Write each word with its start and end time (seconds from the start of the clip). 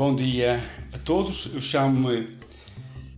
Bom 0.00 0.14
dia 0.14 0.62
a 0.92 0.98
todos. 0.98 1.56
Eu 1.56 1.60
chamo-me 1.60 2.28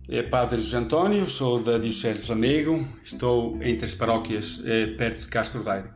é, 0.09 0.23
Padre 0.23 0.55
José 0.55 0.79
António, 0.79 1.27
sou 1.27 1.61
da 1.61 1.77
Diocese 1.77 2.23
de 2.23 2.29
Lamego, 2.31 2.83
estou 3.03 3.55
entre 3.61 3.85
as 3.85 3.93
paróquias 3.93 4.63
é, 4.65 4.87
perto 4.87 5.21
de 5.21 5.27
Castro 5.27 5.63
Daire. 5.63 5.89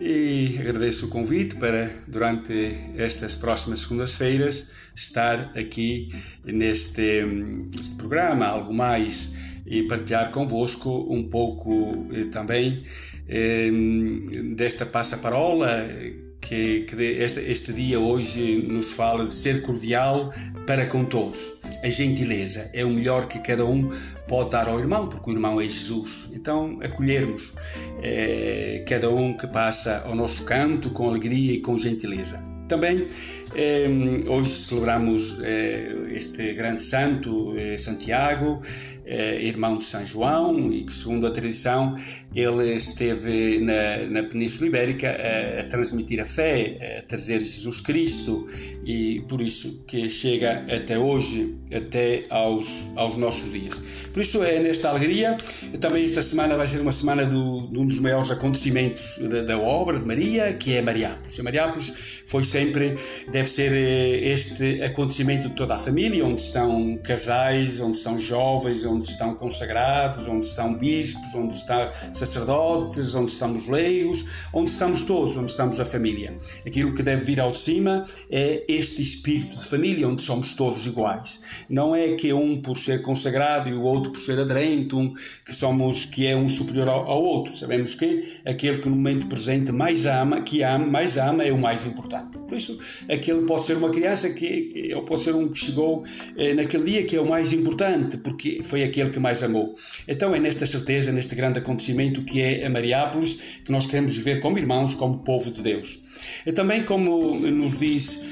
E 0.00 0.56
agradeço 0.58 1.06
o 1.06 1.08
convite 1.08 1.54
para, 1.54 1.88
durante 2.08 2.52
estas 2.96 3.36
próximas 3.36 3.82
segundas-feiras, 3.82 4.72
estar 4.92 5.56
aqui 5.56 6.08
neste, 6.44 7.22
programa, 7.96 8.46
algo 8.46 8.74
mais, 8.74 9.36
e 9.64 9.84
partilhar 9.84 10.32
convosco 10.32 11.06
um 11.08 11.28
pouco 11.28 12.08
eh, 12.10 12.24
também 12.24 12.82
eh, 13.28 13.70
desta 14.56 14.84
passa-parola 14.84 15.88
que, 16.42 16.80
que 16.80 16.96
este, 17.22 17.40
este 17.40 17.72
dia 17.72 17.98
hoje 17.98 18.66
nos 18.68 18.92
fala 18.92 19.24
de 19.24 19.32
ser 19.32 19.62
cordial 19.62 20.32
para 20.66 20.86
com 20.86 21.04
todos. 21.04 21.54
A 21.82 21.88
gentileza 21.88 22.70
é 22.74 22.84
o 22.84 22.90
melhor 22.90 23.26
que 23.26 23.38
cada 23.38 23.64
um 23.64 23.88
pode 24.28 24.50
dar 24.50 24.68
ao 24.68 24.78
irmão, 24.78 25.08
porque 25.08 25.30
o 25.30 25.32
irmão 25.32 25.60
é 25.60 25.64
Jesus. 25.64 26.30
Então, 26.34 26.78
acolhermos 26.82 27.54
é, 28.02 28.84
cada 28.86 29.08
um 29.08 29.36
que 29.36 29.46
passa 29.46 30.02
ao 30.06 30.14
nosso 30.14 30.44
canto 30.44 30.90
com 30.90 31.08
alegria 31.08 31.54
e 31.54 31.60
com 31.60 31.78
gentileza. 31.78 32.42
Também 32.68 33.06
é, 33.54 33.86
hoje 34.28 34.50
celebramos 34.50 35.40
é, 35.42 35.94
este 36.10 36.52
grande 36.52 36.82
santo, 36.82 37.54
Santiago, 37.78 38.60
eh, 39.04 39.46
irmão 39.46 39.78
de 39.78 39.84
São 39.84 40.04
João, 40.06 40.72
e 40.72 40.84
que, 40.84 40.94
segundo 40.94 41.26
a 41.26 41.30
tradição, 41.32 41.96
ele 42.32 42.72
esteve 42.72 43.58
na, 43.58 44.06
na 44.06 44.22
Península 44.22 44.68
Ibérica 44.68 45.08
a, 45.10 45.60
a, 45.60 45.64
transmitir 45.64 46.20
a 46.20 46.24
fé, 46.24 46.98
a 47.00 47.02
trazer 47.02 47.40
Jesus 47.40 47.80
Cristo, 47.80 48.46
e 48.86 49.20
por 49.28 49.40
isso 49.40 49.84
que 49.88 50.08
chega 50.08 50.64
até 50.72 50.96
hoje, 50.96 51.58
até 51.74 52.22
aos, 52.30 52.92
aos 52.94 53.16
nossos 53.16 53.50
dias. 53.50 53.82
Por 54.12 54.22
isso 54.22 54.40
é 54.44 54.60
nesta 54.60 54.90
alegria, 54.90 55.36
também 55.80 56.04
esta 56.04 56.22
semana 56.22 56.56
vai 56.56 56.68
ser 56.68 56.80
uma 56.80 56.92
semana 56.92 57.26
do, 57.26 57.66
de 57.72 57.78
um 57.80 57.86
dos 57.86 57.98
maiores 57.98 58.30
acontecimentos 58.30 59.18
da, 59.18 59.42
da 59.42 59.58
obra 59.58 59.98
de 59.98 60.06
Maria, 60.06 60.52
que 60.52 60.74
é 60.74 60.80
Mariápolis. 60.80 61.38
Mariápolis 61.40 61.92
foi 62.26 62.44
sempre, 62.44 62.96
deve 63.42 63.48
ser 63.48 63.72
eh, 63.72 64.32
este 64.32 64.82
acontecimento 64.82 65.48
de 65.48 65.54
toda 65.54 65.74
a 65.74 65.78
família, 65.78 66.24
onde 66.24 66.40
estão 66.40 66.96
casais, 67.02 67.80
onde 67.80 67.96
estão 67.96 68.18
jovens, 68.18 68.84
onde 68.84 69.08
estão 69.08 69.34
consagrados, 69.34 70.28
onde 70.28 70.46
estão 70.46 70.74
bispos, 70.74 71.34
onde 71.34 71.56
estão 71.56 71.90
sacerdotes, 72.12 73.14
onde 73.16 73.32
estamos 73.32 73.66
leigos, 73.66 74.24
onde 74.52 74.70
estamos 74.70 75.02
todos, 75.02 75.36
onde 75.36 75.50
estamos 75.50 75.80
a 75.80 75.84
família. 75.84 76.38
Aquilo 76.64 76.94
que 76.94 77.02
deve 77.02 77.24
vir 77.24 77.40
ao 77.40 77.50
de 77.50 77.58
cima 77.58 78.04
é 78.30 78.64
este 78.68 79.02
espírito 79.02 79.58
de 79.58 79.64
família, 79.64 80.08
onde 80.08 80.22
somos 80.22 80.54
todos 80.54 80.86
iguais. 80.86 81.40
Não 81.68 81.96
é 81.96 82.12
que 82.12 82.32
um 82.32 82.62
por 82.62 82.78
ser 82.78 83.02
consagrado 83.02 83.68
e 83.68 83.72
o 83.72 83.82
outro 83.82 84.12
por 84.12 84.20
ser 84.20 84.38
aderente, 84.38 84.94
um 84.94 85.12
que 85.44 85.54
somos 85.54 86.04
que 86.04 86.26
é 86.26 86.36
um 86.36 86.48
superior 86.48 86.88
ao, 86.88 87.10
ao 87.10 87.22
outro. 87.22 87.52
Sabemos 87.52 87.96
que 87.96 88.40
aquele 88.46 88.78
que 88.78 88.88
no 88.88 88.94
momento 88.94 89.26
presente 89.26 89.72
mais 89.72 90.06
ama, 90.06 90.42
que 90.42 90.62
ama, 90.62 90.86
mais 90.86 91.18
ama 91.18 91.42
é 91.42 91.50
o 91.50 91.58
mais 91.58 91.84
importante. 91.84 92.41
Por 92.52 92.58
isso, 92.58 92.78
aquele 93.08 93.40
pode 93.46 93.64
ser 93.64 93.78
uma 93.78 93.88
criança 93.88 94.28
que 94.28 94.92
ou 94.94 95.02
pode 95.04 95.22
ser 95.22 95.34
um 95.34 95.48
que 95.48 95.58
chegou 95.58 96.04
eh, 96.36 96.52
naquele 96.52 96.84
dia 96.84 97.02
que 97.04 97.16
é 97.16 97.20
o 97.20 97.26
mais 97.26 97.50
importante, 97.50 98.18
porque 98.18 98.60
foi 98.62 98.84
aquele 98.84 99.08
que 99.08 99.18
mais 99.18 99.42
amou. 99.42 99.74
Então 100.06 100.34
é 100.34 100.38
nesta 100.38 100.66
certeza, 100.66 101.10
neste 101.10 101.34
grande 101.34 101.60
acontecimento 101.60 102.22
que 102.22 102.42
é 102.42 102.66
a 102.66 102.68
Mariápolis, 102.68 103.40
que 103.64 103.72
nós 103.72 103.86
queremos 103.86 104.14
viver 104.18 104.40
como 104.40 104.58
irmãos, 104.58 104.92
como 104.92 105.20
povo 105.20 105.50
de 105.50 105.62
Deus. 105.62 106.00
E 106.44 106.52
também, 106.52 106.84
como 106.84 107.38
nos 107.38 107.78
diz 107.78 108.31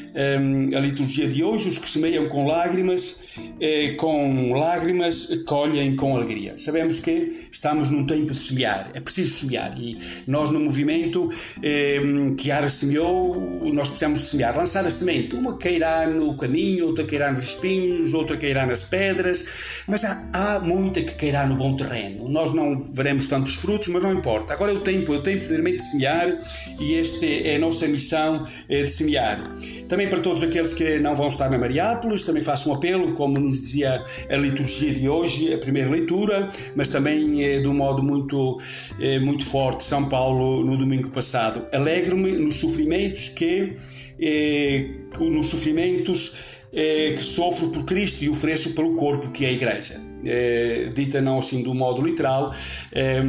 a 0.77 0.81
liturgia 0.81 1.29
de 1.29 1.43
hoje, 1.43 1.69
os 1.69 1.79
que 1.79 1.89
semeiam 1.89 2.29
com 2.29 2.47
lágrimas, 2.47 3.25
eh, 3.61 3.95
com 3.97 4.53
lágrimas 4.53 5.43
colhem 5.47 5.95
com 5.97 6.17
alegria. 6.17 6.57
Sabemos 6.57 6.99
que 6.99 7.49
estamos 7.51 7.91
num 7.91 8.07
tempo 8.07 8.33
de 8.33 8.41
semear, 8.41 8.91
é 8.95 9.01
preciso 9.01 9.47
semear 9.47 9.77
e 9.79 9.97
nós 10.27 10.51
no 10.51 10.61
movimento 10.61 11.31
eh, 11.63 12.01
que 12.37 12.51
Ara 12.51 12.69
semeou, 12.69 13.61
nós 13.73 13.89
precisamos 13.89 14.21
semear, 14.21 14.57
lançar 14.57 14.85
a 14.85 14.91
semente. 14.91 15.35
Uma 15.35 15.57
cairá 15.57 16.07
no 16.07 16.37
caminho, 16.37 16.87
outra 16.87 17.05
cairá 17.05 17.31
nos 17.31 17.41
espinhos, 17.41 18.15
outra 18.15 18.37
cairá 18.37 18.67
nas 18.67 18.83
pedras, 18.83 19.85
mas 19.87 20.05
há, 20.05 20.29
há 20.33 20.61
muita 20.61 21.03
que 21.03 21.15
cairá 21.15 21.47
no 21.47 21.57
bom 21.57 21.77
terreno. 21.77 22.29
Nós 22.29 22.53
não 22.53 22.79
veremos 22.79 23.27
tantos 23.27 23.55
frutos, 23.55 23.89
mas 23.89 24.03
não 24.03 24.13
importa. 24.13 24.53
Agora 24.53 24.73
é 24.73 24.75
o 24.75 24.81
tempo, 24.81 25.15
é 25.15 25.19
o 25.19 25.23
tempo 25.23 25.41
verdadeiramente 25.41 25.79
de 25.79 25.85
semear 25.85 26.39
e 26.79 26.95
esta 26.97 27.27
é 27.27 27.57
a 27.57 27.59
nossa 27.59 27.87
missão 27.87 28.47
é 28.69 28.83
de 28.83 28.91
semear. 28.91 29.43
Também 29.91 30.09
para 30.09 30.21
todos 30.21 30.45
aqueles 30.45 30.73
que 30.73 31.01
não 31.01 31.17
vão 31.17 31.27
estar 31.27 31.51
na 31.51 31.59
Mariápolis, 31.59 32.25
também 32.25 32.41
faço 32.41 32.71
um 32.71 32.75
apelo, 32.75 33.13
como 33.15 33.41
nos 33.41 33.61
dizia 33.61 34.05
a 34.31 34.37
liturgia 34.37 34.95
de 34.95 35.09
hoje, 35.09 35.53
a 35.53 35.59
primeira 35.59 35.91
leitura, 35.91 36.49
mas 36.77 36.91
também 36.91 37.43
é 37.43 37.59
de 37.59 37.67
um 37.67 37.75
modo 37.75 38.01
muito, 38.01 38.57
é, 39.01 39.19
muito 39.19 39.45
forte, 39.45 39.83
São 39.83 40.09
Paulo 40.09 40.65
no 40.65 40.77
domingo 40.77 41.11
passado. 41.11 41.67
Alegro-me 41.73 42.39
nos 42.39 42.61
sofrimentos 42.61 43.31
que, 43.31 43.75
é, 44.21 44.91
nos 45.19 45.49
sofrimentos 45.49 46.37
é, 46.73 47.15
que 47.17 47.23
sofro 47.25 47.71
por 47.71 47.85
Cristo 47.85 48.23
e 48.23 48.29
ofereço 48.29 48.77
pelo 48.77 48.95
corpo 48.95 49.29
que 49.33 49.45
é 49.45 49.49
a 49.49 49.53
Igreja. 49.53 50.01
É, 50.25 50.91
dita 50.95 51.21
não 51.21 51.41
assim 51.41 51.65
do 51.65 51.75
modo 51.75 52.01
literal, 52.01 52.55
é, 52.93 53.21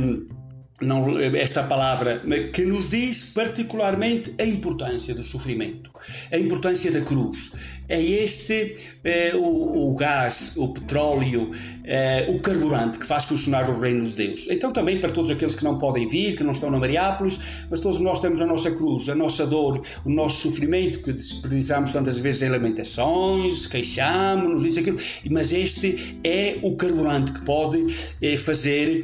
não, 0.82 1.20
esta 1.20 1.64
palavra, 1.64 2.22
que 2.54 2.66
nos 2.66 2.90
diz 2.90 3.32
particularmente 3.34 4.34
a 4.40 4.46
importância 4.46 5.14
do 5.14 5.24
sofrimento, 5.24 5.92
a 6.32 6.38
importância 6.38 6.92
da 6.92 7.02
cruz, 7.02 7.52
é 7.92 8.02
este 8.02 8.76
é, 9.04 9.34
o, 9.36 9.90
o, 9.92 9.96
gás, 9.96 10.54
o 10.58 10.70
petróleo, 10.70 11.52
é, 11.84 12.28
o 12.30 12.40
carburante 12.40 13.00
que 13.00 13.06
faz 13.06 13.26
funcionar 13.26 13.70
o 13.70 13.80
reino 13.80 14.10
de 14.10 14.16
Deus. 14.16 14.48
Então, 14.50 14.72
também 14.72 15.00
para 15.00 15.10
todos 15.10 15.32
aqueles 15.32 15.56
que 15.56 15.64
não 15.64 15.78
podem 15.78 16.08
vir, 16.08 16.38
que 16.38 16.44
não 16.44 16.52
estão 16.52 16.70
na 16.70 16.78
Mariápolis, 16.78 17.66
mas 17.70 17.80
todos 17.80 18.00
nós 18.00 18.20
temos 18.20 18.40
a 18.40 18.46
nossa 18.46 18.72
cruz, 18.72 19.10
a 19.10 19.16
nossa 19.16 19.46
dor, 19.46 19.82
o 20.06 20.10
nosso 20.10 20.50
sofrimento, 20.50 21.00
que 21.00 21.12
desperdiçamos 21.12 21.92
tantas 21.92 22.20
vezes 22.20 22.44
em 22.44 22.50
lamentações, 22.50 23.68
queixamos-nos, 23.68 24.64
isso, 24.64 24.80
aquilo, 24.80 25.00
mas 25.30 25.52
este 25.52 26.18
é 26.24 26.60
o 26.62 26.76
carburante 26.76 27.32
que 27.32 27.42
pode 27.42 27.78
é, 28.22 28.38
fazer 28.38 29.04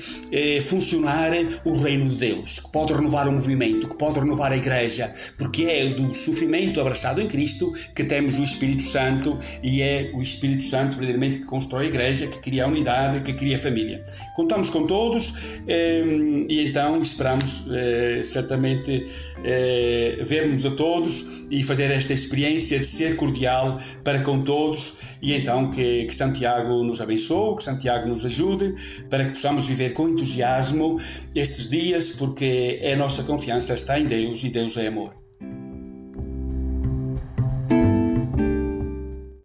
funcionar 0.62 1.32
o 1.66 1.74
reino 1.78 2.10
de 2.10 2.16
Deus, 2.16 2.60
que 2.60 2.72
pode 2.72 2.94
renovar 2.94 3.28
o 3.28 3.32
movimento, 3.32 3.88
que 3.88 3.96
pode 3.96 4.20
renovar 4.20 4.52
a 4.52 4.58
igreja, 4.58 5.12
porque 5.38 5.64
é 5.64 5.90
do 5.90 6.14
sofrimento 6.14 6.80
abraçado 6.80 7.22
em 7.22 7.28
Cristo 7.28 7.74
que 7.96 8.04
temos 8.04 8.38
o 8.38 8.44
Espírito 8.44 8.77
Espírito 8.78 8.84
Santo 8.84 9.40
e 9.64 9.82
é 9.82 10.12
o 10.14 10.22
Espírito 10.22 10.64
Santo 10.64 10.98
verdadeiramente 10.98 11.40
que 11.40 11.46
constrói 11.46 11.86
a 11.86 11.88
igreja, 11.88 12.28
que 12.28 12.40
cria 12.40 12.66
a 12.66 12.68
unidade, 12.68 13.22
que 13.22 13.34
cria 13.34 13.56
a 13.56 13.60
família. 13.60 14.04
Contamos 14.36 14.70
com 14.70 14.86
todos 14.86 15.34
eh, 15.68 16.04
e 16.48 16.68
então 16.68 17.00
esperamos 17.00 17.68
eh, 17.72 18.22
certamente 18.24 19.06
eh, 19.44 20.18
vermos 20.22 20.66
a 20.66 20.72
todos 20.72 21.46
e 21.50 21.64
fazer 21.64 21.92
esta 21.92 22.14
experiência 22.14 22.80
de 22.80 22.86
ser 22.86 23.16
cordial 23.16 23.80
para 24.04 24.22
com 24.22 24.42
todos 24.42 25.00
e 25.22 25.34
então 25.34 25.70
que, 25.70 26.06
que 26.06 26.16
Santiago 26.16 26.84
nos 26.84 27.02
abençoe, 27.02 27.58
que 27.58 27.64
Santiago 27.64 28.08
nos 28.08 28.26
ajude 28.26 28.76
para 29.10 29.26
que 29.26 29.32
possamos 29.32 29.68
viver 29.68 29.94
com 29.94 30.08
entusiasmo 30.08 31.00
estes 31.36 31.70
dias 31.70 32.10
porque 32.12 32.82
a 32.94 32.96
nossa 32.96 33.24
confiança 33.24 33.74
está 33.74 34.00
em 34.00 34.06
Deus 34.06 34.44
e 34.44 34.50
Deus 34.50 34.78
é 34.78 34.88
amor. 34.88 35.27